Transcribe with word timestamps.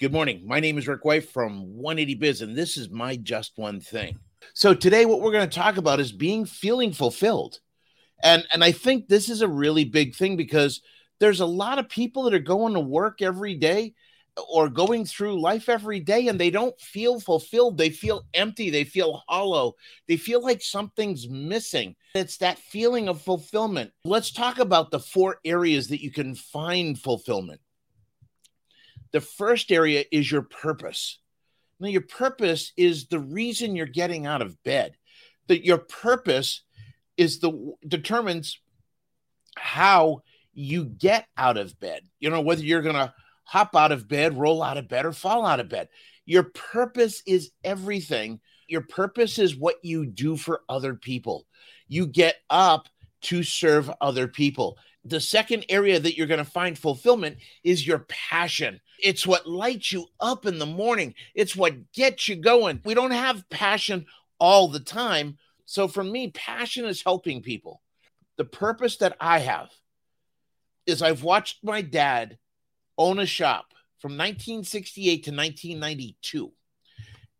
Good 0.00 0.14
morning. 0.14 0.40
My 0.46 0.60
name 0.60 0.78
is 0.78 0.88
Rick 0.88 1.04
White 1.04 1.28
from 1.28 1.76
180 1.76 2.14
Biz, 2.14 2.40
and 2.40 2.56
this 2.56 2.78
is 2.78 2.88
my 2.88 3.16
Just 3.16 3.58
One 3.58 3.82
Thing. 3.82 4.18
So 4.54 4.72
today, 4.72 5.04
what 5.04 5.20
we're 5.20 5.30
going 5.30 5.46
to 5.46 5.54
talk 5.54 5.76
about 5.76 6.00
is 6.00 6.10
being 6.10 6.46
feeling 6.46 6.90
fulfilled, 6.94 7.60
and 8.22 8.46
and 8.50 8.64
I 8.64 8.72
think 8.72 9.08
this 9.08 9.28
is 9.28 9.42
a 9.42 9.46
really 9.46 9.84
big 9.84 10.14
thing 10.14 10.38
because 10.38 10.80
there's 11.18 11.40
a 11.40 11.46
lot 11.46 11.78
of 11.78 11.90
people 11.90 12.22
that 12.22 12.32
are 12.32 12.38
going 12.38 12.72
to 12.72 12.80
work 12.80 13.20
every 13.20 13.54
day 13.54 13.92
or 14.48 14.70
going 14.70 15.04
through 15.04 15.38
life 15.38 15.68
every 15.68 16.00
day 16.00 16.28
and 16.28 16.40
they 16.40 16.50
don't 16.50 16.80
feel 16.80 17.20
fulfilled. 17.20 17.76
They 17.76 17.90
feel 17.90 18.22
empty. 18.32 18.70
They 18.70 18.84
feel 18.84 19.22
hollow. 19.28 19.74
They 20.08 20.16
feel 20.16 20.42
like 20.42 20.62
something's 20.62 21.28
missing. 21.28 21.94
It's 22.14 22.38
that 22.38 22.58
feeling 22.58 23.10
of 23.10 23.20
fulfillment. 23.20 23.92
Let's 24.06 24.30
talk 24.30 24.60
about 24.60 24.92
the 24.92 25.00
four 25.00 25.40
areas 25.44 25.88
that 25.88 26.02
you 26.02 26.10
can 26.10 26.34
find 26.34 26.98
fulfillment. 26.98 27.60
The 29.12 29.20
first 29.20 29.72
area 29.72 30.04
is 30.10 30.30
your 30.30 30.42
purpose. 30.42 31.18
Now, 31.80 31.88
your 31.88 32.02
purpose 32.02 32.72
is 32.76 33.06
the 33.06 33.20
reason 33.20 33.74
you're 33.74 33.86
getting 33.86 34.26
out 34.26 34.42
of 34.42 34.62
bed. 34.62 34.96
That 35.48 35.64
your 35.64 35.78
purpose 35.78 36.62
is 37.16 37.40
the 37.40 37.74
determines 37.86 38.60
how 39.56 40.22
you 40.52 40.84
get 40.84 41.26
out 41.36 41.56
of 41.56 41.78
bed. 41.80 42.02
You 42.18 42.30
know, 42.30 42.40
whether 42.40 42.62
you're 42.62 42.82
gonna 42.82 43.14
hop 43.44 43.74
out 43.74 43.92
of 43.92 44.06
bed, 44.06 44.38
roll 44.38 44.62
out 44.62 44.78
of 44.78 44.88
bed, 44.88 45.06
or 45.06 45.12
fall 45.12 45.44
out 45.44 45.60
of 45.60 45.68
bed. 45.68 45.88
Your 46.24 46.44
purpose 46.44 47.22
is 47.26 47.50
everything. 47.64 48.40
Your 48.68 48.82
purpose 48.82 49.38
is 49.38 49.56
what 49.56 49.76
you 49.82 50.06
do 50.06 50.36
for 50.36 50.62
other 50.68 50.94
people. 50.94 51.46
You 51.88 52.06
get 52.06 52.36
up 52.48 52.88
to 53.22 53.42
serve 53.42 53.90
other 54.00 54.28
people. 54.28 54.78
The 55.04 55.20
second 55.20 55.64
area 55.68 55.98
that 55.98 56.16
you're 56.16 56.26
going 56.26 56.44
to 56.44 56.50
find 56.50 56.78
fulfillment 56.78 57.38
is 57.64 57.86
your 57.86 58.00
passion. 58.08 58.80
It's 59.02 59.26
what 59.26 59.48
lights 59.48 59.92
you 59.92 60.06
up 60.20 60.44
in 60.44 60.58
the 60.58 60.66
morning, 60.66 61.14
it's 61.34 61.56
what 61.56 61.92
gets 61.92 62.28
you 62.28 62.36
going. 62.36 62.80
We 62.84 62.94
don't 62.94 63.12
have 63.12 63.48
passion 63.48 64.06
all 64.38 64.68
the 64.68 64.80
time. 64.80 65.38
So 65.64 65.88
for 65.88 66.04
me, 66.04 66.30
passion 66.30 66.84
is 66.84 67.02
helping 67.02 67.42
people. 67.42 67.80
The 68.36 68.44
purpose 68.44 68.96
that 68.98 69.16
I 69.20 69.38
have 69.40 69.70
is 70.86 71.02
I've 71.02 71.22
watched 71.22 71.62
my 71.62 71.82
dad 71.82 72.38
own 72.98 73.18
a 73.18 73.26
shop 73.26 73.66
from 73.98 74.12
1968 74.12 75.24
to 75.24 75.30
1992. 75.30 76.52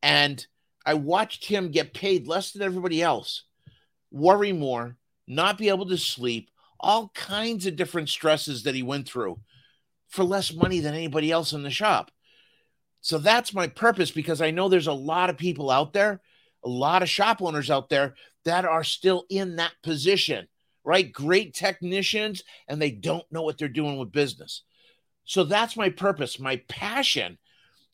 And 0.03 0.47
I 0.85 0.95
watched 0.95 1.45
him 1.45 1.71
get 1.71 1.95
paid 1.95 2.27
less 2.27 2.53
than 2.53 2.63
everybody 2.63 3.03
else, 3.03 3.45
worry 4.11 4.53
more, 4.53 4.97
not 5.27 5.59
be 5.59 5.69
able 5.69 5.87
to 5.87 5.99
sleep, 5.99 6.50
all 6.81 7.11
kinds 7.15 7.67
of 7.67 7.77
different 7.77 8.09
stresses 8.09 8.65
that 8.65 8.75
he 8.75 8.83
went 8.83 9.09
through 9.09 9.39
for 10.09 10.25
less 10.25 10.53
money 10.53 10.81
than 10.81 10.95
anybody 10.95 11.31
else 11.31 11.53
in 11.53 11.63
the 11.63 11.71
shop. 11.71 12.11
So 13.01 13.19
that's 13.19 13.55
my 13.55 13.67
purpose 13.67 14.11
because 14.11 14.43
I 14.43 14.51
know 14.51 14.69
there's 14.69 14.87
a 14.87 14.93
lot 14.93 15.31
of 15.31 15.39
people 15.39 15.71
out 15.71 15.93
there, 15.93 16.21
a 16.65 16.69
lot 16.69 17.03
of 17.03 17.09
shop 17.09 17.41
owners 17.41 17.71
out 17.71 17.89
there 17.89 18.15
that 18.45 18.65
are 18.65 18.85
still 18.85 19.25
in 19.31 19.57
that 19.57 19.73
position, 19.83 20.49
right? 20.85 21.11
Great 21.11 21.55
technicians, 21.55 22.43
and 22.69 22.81
they 22.81 22.91
don't 22.91 23.25
know 23.31 23.43
what 23.43 23.59
they're 23.59 23.69
doing 23.69 23.99
with 23.99 24.13
business. 24.13 24.63
So 25.25 25.45
that's 25.45 25.77
my 25.77 25.91
purpose. 25.91 26.41
My 26.41 26.57
passion 26.69 27.39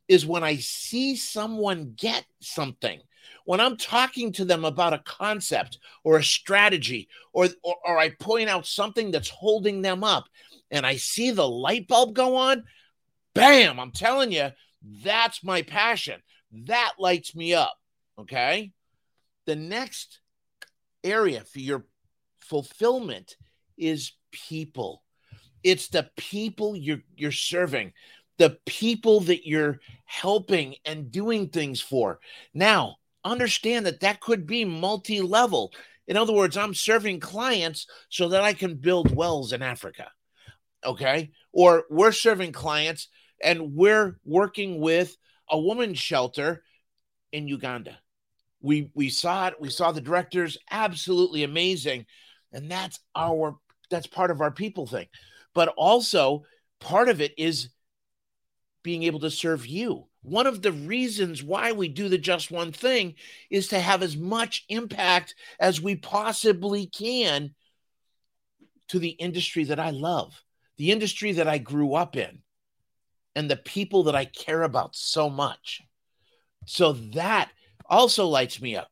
is 0.08 0.24
when 0.26 0.42
I 0.42 0.56
see 0.56 1.16
someone 1.16 1.94
get 1.96 2.24
something 2.40 3.00
when 3.44 3.60
I'm 3.60 3.76
talking 3.76 4.32
to 4.32 4.44
them 4.44 4.64
about 4.64 4.92
a 4.92 4.98
concept 4.98 5.78
or 6.04 6.18
a 6.18 6.24
strategy, 6.24 7.08
or, 7.32 7.48
or, 7.62 7.76
or 7.84 7.98
I 7.98 8.10
point 8.10 8.48
out 8.48 8.66
something 8.66 9.10
that's 9.10 9.28
holding 9.28 9.82
them 9.82 10.04
up 10.04 10.28
and 10.70 10.84
I 10.84 10.96
see 10.96 11.30
the 11.30 11.48
light 11.48 11.88
bulb 11.88 12.14
go 12.14 12.36
on, 12.36 12.64
bam, 13.34 13.78
I'm 13.78 13.92
telling 13.92 14.32
you, 14.32 14.50
that's 15.04 15.44
my 15.44 15.62
passion. 15.62 16.20
That 16.52 16.94
lights 16.98 17.34
me 17.34 17.54
up. 17.54 17.76
Okay. 18.18 18.72
The 19.46 19.56
next 19.56 20.20
area 21.04 21.44
for 21.44 21.60
your 21.60 21.86
fulfillment 22.40 23.36
is 23.76 24.12
people. 24.32 25.02
It's 25.62 25.88
the 25.88 26.10
people 26.16 26.76
you're 26.76 27.02
you're 27.16 27.32
serving, 27.32 27.92
the 28.38 28.58
people 28.66 29.20
that 29.20 29.46
you're 29.46 29.80
helping 30.04 30.76
and 30.84 31.10
doing 31.10 31.48
things 31.48 31.80
for. 31.80 32.20
Now, 32.54 32.96
understand 33.30 33.86
that 33.86 34.00
that 34.00 34.20
could 34.20 34.46
be 34.46 34.64
multi 34.64 35.20
level. 35.20 35.72
In 36.06 36.16
other 36.16 36.32
words, 36.32 36.56
I'm 36.56 36.74
serving 36.74 37.20
clients 37.20 37.86
so 38.08 38.28
that 38.28 38.42
I 38.42 38.52
can 38.52 38.76
build 38.76 39.14
wells 39.14 39.52
in 39.52 39.62
Africa. 39.62 40.10
Okay. 40.84 41.32
Or 41.52 41.84
we're 41.90 42.12
serving 42.12 42.52
clients 42.52 43.08
and 43.42 43.74
we're 43.74 44.18
working 44.24 44.80
with 44.80 45.16
a 45.50 45.58
woman's 45.58 45.98
shelter 45.98 46.62
in 47.32 47.48
Uganda. 47.48 47.98
We 48.60 48.90
we 48.94 49.10
saw 49.10 49.48
it, 49.48 49.60
we 49.60 49.70
saw 49.70 49.92
the 49.92 50.00
directors 50.00 50.58
absolutely 50.70 51.42
amazing. 51.42 52.06
And 52.52 52.70
that's 52.70 53.00
our 53.14 53.56
that's 53.90 54.06
part 54.06 54.30
of 54.30 54.40
our 54.40 54.50
people 54.50 54.86
thing. 54.86 55.06
But 55.54 55.68
also 55.76 56.44
part 56.80 57.08
of 57.08 57.20
it 57.20 57.34
is 57.38 57.70
being 58.86 59.02
able 59.02 59.20
to 59.20 59.30
serve 59.30 59.66
you 59.66 60.06
one 60.26 60.48
of 60.48 60.60
the 60.60 60.72
reasons 60.72 61.40
why 61.40 61.70
we 61.70 61.88
do 61.88 62.08
the 62.08 62.18
just 62.18 62.50
one 62.50 62.72
thing 62.72 63.14
is 63.48 63.68
to 63.68 63.78
have 63.78 64.02
as 64.02 64.16
much 64.16 64.64
impact 64.68 65.36
as 65.60 65.80
we 65.80 65.94
possibly 65.94 66.86
can 66.86 67.54
to 68.88 68.98
the 68.98 69.10
industry 69.10 69.62
that 69.64 69.78
I 69.78 69.90
love, 69.90 70.42
the 70.78 70.90
industry 70.90 71.30
that 71.32 71.46
I 71.46 71.58
grew 71.58 71.94
up 71.94 72.16
in, 72.16 72.40
and 73.36 73.48
the 73.48 73.56
people 73.56 74.04
that 74.04 74.16
I 74.16 74.24
care 74.24 74.64
about 74.64 74.96
so 74.96 75.30
much. 75.30 75.80
So 76.64 76.92
that 77.14 77.50
also 77.88 78.26
lights 78.26 78.60
me 78.60 78.74
up. 78.74 78.88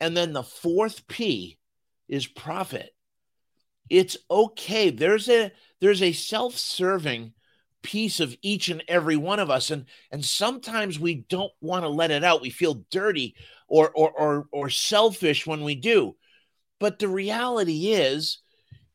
And 0.00 0.16
then 0.16 0.32
the 0.32 0.42
fourth 0.42 1.06
P 1.06 1.58
is 2.08 2.26
profit. 2.26 2.94
It's 3.90 4.16
okay. 4.30 4.88
There's 4.88 5.28
a 5.28 5.52
there's 5.82 6.00
a 6.00 6.12
self-serving 6.12 7.34
piece 7.82 8.20
of 8.20 8.34
each 8.42 8.68
and 8.68 8.82
every 8.88 9.16
one 9.16 9.38
of 9.38 9.50
us. 9.50 9.70
And 9.70 9.86
and 10.10 10.24
sometimes 10.24 10.98
we 10.98 11.26
don't 11.28 11.52
want 11.60 11.84
to 11.84 11.88
let 11.88 12.10
it 12.10 12.24
out. 12.24 12.42
We 12.42 12.50
feel 12.50 12.84
dirty 12.90 13.34
or 13.68 13.90
or 13.90 14.10
or, 14.10 14.46
or 14.52 14.70
selfish 14.70 15.46
when 15.46 15.62
we 15.62 15.74
do. 15.74 16.16
But 16.78 16.98
the 16.98 17.08
reality 17.08 17.92
is 17.92 18.38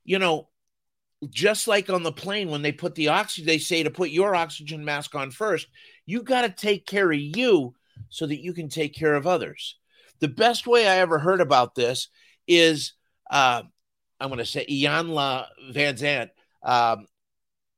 you 0.03 0.19
know 0.19 0.49
just 1.29 1.67
like 1.67 1.89
on 1.89 2.03
the 2.03 2.11
plane 2.11 2.49
when 2.49 2.61
they 2.61 2.71
put 2.71 2.95
the 2.95 3.07
oxygen 3.07 3.47
they 3.47 3.57
say 3.57 3.83
to 3.83 3.89
put 3.89 4.09
your 4.09 4.35
oxygen 4.35 4.85
mask 4.85 5.15
on 5.15 5.31
first 5.31 5.67
you 6.05 6.21
got 6.21 6.43
to 6.43 6.49
take 6.49 6.85
care 6.85 7.11
of 7.11 7.19
you 7.19 7.73
so 8.09 8.27
that 8.27 8.39
you 8.39 8.53
can 8.53 8.69
take 8.69 8.93
care 8.93 9.15
of 9.15 9.25
others. 9.25 9.77
The 10.19 10.27
best 10.27 10.67
way 10.67 10.87
i 10.87 10.97
ever 10.97 11.19
heard 11.19 11.41
about 11.41 11.75
this 11.75 12.09
is 12.47 12.93
uh, 13.29 13.63
i'm 14.19 14.29
going 14.29 14.39
to 14.39 14.45
say 14.45 14.65
Iyanla 14.65 15.47
Vanzant 15.71 16.29
um, 16.63 17.07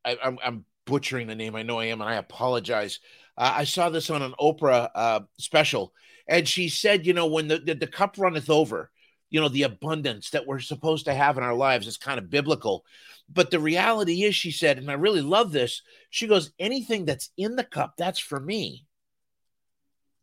I, 0.06 0.38
am 0.44 0.66
butchering 0.90 1.28
the 1.28 1.36
name. 1.36 1.56
I 1.56 1.64
know 1.64 1.80
I 1.80 1.86
am, 1.86 2.02
and 2.02 2.10
I 2.10 2.16
apologize. 2.16 3.00
Uh, 3.38 3.54
I 3.58 3.64
saw 3.64 3.90
this 3.90 4.10
on 4.10 4.22
an 4.22 4.34
Oprah 4.40 4.90
uh, 4.96 5.20
special, 5.38 5.94
and 6.28 6.48
she 6.48 6.68
said, 6.68 7.06
you 7.06 7.14
know, 7.14 7.28
when 7.28 7.48
the, 7.48 7.60
the, 7.60 7.76
the 7.76 7.88
cup 7.88 8.16
runneth 8.18 8.50
over, 8.50 8.90
you 9.30 9.40
know, 9.40 9.50
the 9.50 9.64
abundance 9.64 10.32
that 10.32 10.48
we're 10.48 10.60
supposed 10.60 11.06
to 11.06 11.14
have 11.14 11.38
in 11.38 11.44
our 11.44 11.54
lives 11.54 11.86
is 11.86 11.98
kind 11.98 12.18
of 12.18 12.32
biblical. 12.32 12.84
But 13.32 13.52
the 13.52 13.60
reality 13.60 14.24
is, 14.24 14.36
she 14.36 14.52
said, 14.52 14.80
and 14.80 14.90
I 14.90 14.96
really 14.96 15.22
love 15.22 15.52
this, 15.52 15.84
she 16.10 16.26
goes, 16.26 16.52
anything 16.58 17.06
that's 17.06 17.30
in 17.38 17.56
the 17.56 17.64
cup, 17.64 17.94
that's 17.96 18.20
for 18.20 18.40
me. 18.40 18.88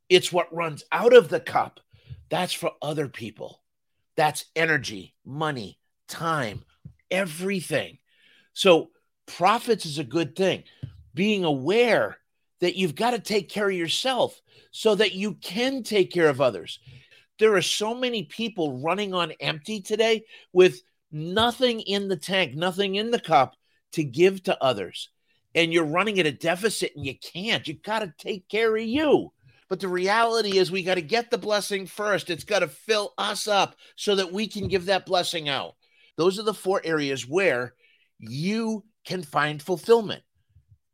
It's 0.09 0.32
what 0.32 0.55
runs 0.55 0.84
out 0.91 1.15
of 1.15 1.28
the 1.28 1.41
cup. 1.41 1.81
That's 2.28 2.53
for 2.53 2.72
other 2.82 3.09
people. 3.09 3.62
That's 4.16 4.47
energy, 4.56 5.15
money, 5.25 5.78
time, 6.09 6.64
everything. 7.11 7.99
So 8.52 8.91
profits 9.26 9.87
is 9.87 9.99
a 9.99 10.05
good 10.05 10.37
thing. 10.37 10.64
Being 11.14 11.44
aware 11.44 12.19
that 12.61 12.76
you've 12.76 12.94
got 12.94 13.11
to 13.11 13.19
take 13.19 13.49
care 13.49 13.69
of 13.69 13.76
yourself 13.76 14.40
so 14.70 14.94
that 14.94 15.14
you 15.14 15.34
can 15.34 15.82
take 15.82 16.12
care 16.12 16.28
of 16.28 16.40
others. 16.40 16.78
There 17.38 17.55
are 17.55 17.62
so 17.62 17.94
many 17.94 18.25
people 18.25 18.81
running 18.81 19.12
on 19.12 19.32
empty 19.40 19.81
today 19.81 20.25
with 20.52 20.81
nothing 21.12 21.81
in 21.81 22.08
the 22.08 22.17
tank, 22.17 22.55
nothing 22.55 22.94
in 22.94 23.11
the 23.11 23.20
cup 23.20 23.55
to 23.93 24.05
give 24.05 24.43
to 24.44 24.62
others. 24.62 25.11
And 25.55 25.72
you're 25.72 25.84
running 25.84 26.19
at 26.19 26.26
a 26.26 26.32
deficit 26.32 26.93
and 26.96 27.05
you 27.05 27.14
can't. 27.19 27.67
You've 27.67 27.82
got 27.82 28.00
to 28.00 28.12
take 28.19 28.49
care 28.49 28.75
of 28.76 28.82
you. 28.82 29.32
But 29.69 29.81
the 29.81 29.88
reality 29.88 30.58
is, 30.58 30.70
we 30.70 30.82
got 30.82 30.94
to 30.94 31.02
get 31.02 31.31
the 31.31 31.38
blessing 31.38 31.87
first. 31.87 32.31
It's 32.31 32.44
got 32.44 32.61
to 32.61 32.69
fill 32.69 33.14
us 33.19 33.49
up 33.49 33.75
so 33.96 34.14
that 34.14 34.32
we 34.32 34.46
can 34.46 34.69
give 34.69 34.87
that 34.87 35.06
blessing 35.06 35.49
out. 35.49 35.75
Those 36.17 36.38
are 36.38 36.44
the 36.44 36.55
four 36.55 36.81
areas 36.84 37.26
where 37.26 37.75
you 38.19 38.84
can 39.06 39.23
find 39.23 39.62
fulfillment 39.62 40.23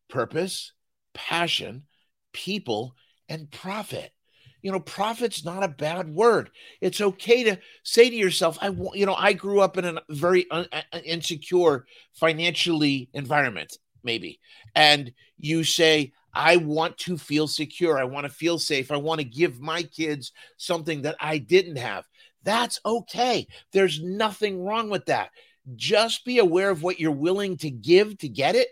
purpose, 0.09 0.73
passion, 1.14 1.85
people, 2.32 2.94
and 3.29 3.50
profit. 3.50 4.12
You 4.61 4.70
know, 4.70 4.79
profit's 4.79 5.44
not 5.44 5.64
a 5.64 5.69
bad 5.69 6.14
word. 6.14 6.50
It's 6.81 7.00
okay 7.00 7.43
to 7.44 7.59
say 7.82 8.09
to 8.09 8.14
yourself, 8.14 8.59
I 8.61 8.69
want, 8.70 8.97
you 8.97 9.06
know, 9.06 9.14
I 9.14 9.32
grew 9.32 9.61
up 9.61 9.76
in 9.76 9.85
a 9.87 10.03
very 10.11 10.49
un- 10.50 10.69
insecure 11.05 11.87
financially 12.12 13.09
environment, 13.14 13.76
maybe. 14.05 14.38
And 14.76 15.12
you 15.38 15.64
say, 15.64 16.12
I 16.32 16.56
want 16.56 16.97
to 16.99 17.19
feel 17.19 17.49
secure. 17.49 17.99
I 17.99 18.05
want 18.05 18.25
to 18.25 18.32
feel 18.32 18.59
safe. 18.59 18.93
I 18.93 18.97
want 18.99 19.20
to 19.20 19.25
give 19.25 19.61
my 19.61 19.82
kids 19.82 20.32
something 20.59 21.03
that 21.03 21.17
I 21.20 21.38
didn't 21.38 21.76
have. 21.76 22.05
That's 22.44 22.81
okay. 22.85 23.49
There's 23.73 24.00
nothing 24.03 24.64
wrong 24.64 24.91
with 24.91 25.06
that. 25.06 25.31
Just 25.76 26.25
be 26.25 26.38
aware 26.38 26.70
of 26.70 26.82
what 26.82 26.99
you're 26.99 27.12
willing 27.12 27.56
to 27.59 27.70
give 27.70 28.19
to 28.19 28.29
get 28.29 28.56
it, 28.56 28.69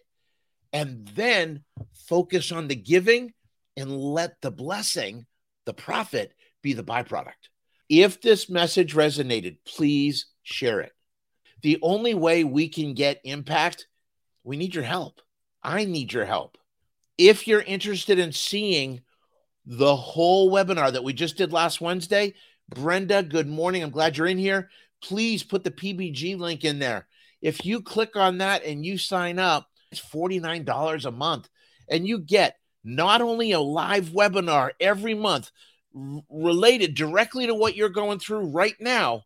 and 0.72 1.06
then 1.14 1.64
focus 2.08 2.52
on 2.52 2.68
the 2.68 2.76
giving 2.76 3.32
and 3.76 3.96
let 3.96 4.40
the 4.40 4.50
blessing, 4.50 5.26
the 5.66 5.72
profit, 5.72 6.32
be 6.62 6.72
the 6.72 6.82
byproduct. 6.82 7.48
If 7.88 8.20
this 8.20 8.48
message 8.48 8.94
resonated, 8.94 9.58
please 9.66 10.26
share 10.42 10.80
it. 10.80 10.92
The 11.62 11.78
only 11.82 12.14
way 12.14 12.44
we 12.44 12.68
can 12.68 12.94
get 12.94 13.20
impact, 13.24 13.86
we 14.44 14.56
need 14.56 14.74
your 14.74 14.84
help. 14.84 15.20
I 15.62 15.84
need 15.84 16.12
your 16.12 16.24
help. 16.24 16.56
If 17.18 17.46
you're 17.46 17.62
interested 17.62 18.18
in 18.18 18.32
seeing 18.32 19.02
the 19.66 19.94
whole 19.94 20.50
webinar 20.50 20.92
that 20.92 21.04
we 21.04 21.12
just 21.12 21.36
did 21.36 21.52
last 21.52 21.80
Wednesday, 21.80 22.34
Brenda, 22.68 23.22
good 23.22 23.48
morning. 23.48 23.82
I'm 23.82 23.90
glad 23.90 24.16
you're 24.16 24.26
in 24.26 24.38
here. 24.38 24.70
Please 25.02 25.42
put 25.42 25.64
the 25.64 25.70
PBG 25.70 26.38
link 26.38 26.64
in 26.64 26.78
there. 26.78 27.06
If 27.40 27.64
you 27.64 27.80
click 27.80 28.16
on 28.16 28.38
that 28.38 28.64
and 28.64 28.84
you 28.84 28.98
sign 28.98 29.38
up, 29.38 29.68
it's 29.90 30.00
$49 30.00 31.04
a 31.04 31.10
month. 31.10 31.48
And 31.88 32.06
you 32.06 32.18
get 32.18 32.56
not 32.84 33.20
only 33.20 33.52
a 33.52 33.60
live 33.60 34.10
webinar 34.10 34.70
every 34.78 35.14
month 35.14 35.50
related 36.30 36.94
directly 36.94 37.46
to 37.46 37.54
what 37.54 37.76
you're 37.76 37.88
going 37.88 38.18
through 38.18 38.46
right 38.46 38.76
now, 38.78 39.24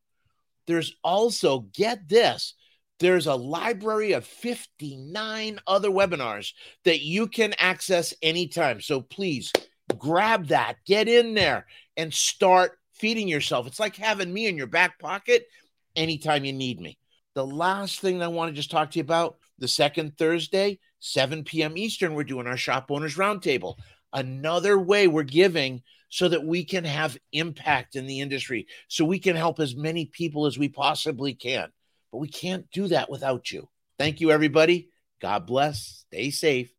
there's 0.67 0.94
also, 1.03 1.61
get 1.75 2.09
this, 2.09 2.55
there's 3.00 3.26
a 3.26 3.35
library 3.35 4.12
of 4.12 4.25
59 4.25 5.59
other 5.67 5.91
webinars 5.91 6.53
that 6.85 7.03
you 7.03 7.26
can 7.26 7.55
access 7.59 8.15
anytime. 8.23 8.81
So 8.81 9.00
please 9.00 9.53
grab 9.99 10.47
that, 10.49 10.76
get 10.87 11.09
in 11.09 11.35
there, 11.35 11.67
and 11.97 12.15
start 12.15 12.79
feeding 12.93 13.29
yourself. 13.29 13.67
It's 13.67 13.81
like 13.81 13.97
having 13.97 14.32
me 14.32 14.47
in 14.47 14.56
your 14.56 14.69
back 14.69 14.99
pocket 14.99 15.47
anytime 15.96 16.44
you 16.44 16.52
need 16.52 16.81
me. 16.81 16.99
The 17.35 17.46
last 17.46 18.00
thing 18.00 18.23
I 18.23 18.29
want 18.29 18.50
to 18.50 18.55
just 18.55 18.70
talk 18.70 18.93
to 18.93 18.99
you 18.99 19.02
about 19.02 19.38
the 19.58 19.69
second 19.69 20.17
Thursday, 20.17 20.79
7 21.00 21.44
p.m. 21.44 21.76
Eastern, 21.76 22.14
we're 22.14 22.25
doing 22.25 22.46
our 22.46 22.56
Shop 22.56 22.91
Owners 22.91 23.17
Roundtable. 23.17 23.76
Another 24.12 24.79
way 24.79 25.08
we're 25.08 25.25
giving 25.25 25.82
so 26.08 26.29
that 26.29 26.44
we 26.44 26.64
can 26.64 26.85
have 26.85 27.19
impact 27.32 27.96
in 27.96 28.06
the 28.06 28.20
industry, 28.20 28.69
so 28.87 29.05
we 29.05 29.19
can 29.19 29.35
help 29.35 29.58
as 29.58 29.75
many 29.75 30.06
people 30.06 30.46
as 30.46 30.56
we 30.56 30.69
possibly 30.69 31.35
can. 31.35 31.73
But 32.12 32.19
we 32.19 32.29
can't 32.29 32.70
do 32.70 32.87
that 32.88 33.11
without 33.11 33.50
you. 33.50 33.69
Thank 33.99 34.20
you, 34.20 34.31
everybody. 34.31 34.90
God 35.20 35.47
bless. 35.47 36.05
Stay 36.06 36.31
safe. 36.31 36.73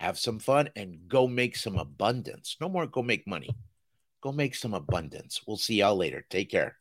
Have 0.00 0.18
some 0.18 0.40
fun 0.40 0.70
and 0.74 1.06
go 1.06 1.28
make 1.28 1.54
some 1.54 1.76
abundance. 1.76 2.56
No 2.60 2.68
more 2.68 2.88
go 2.88 3.02
make 3.02 3.28
money. 3.28 3.50
Go 4.20 4.32
make 4.32 4.56
some 4.56 4.74
abundance. 4.74 5.42
We'll 5.46 5.56
see 5.56 5.76
y'all 5.76 5.96
later. 5.96 6.24
Take 6.28 6.50
care. 6.50 6.76